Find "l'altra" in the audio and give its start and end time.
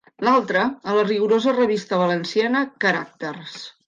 0.27-0.61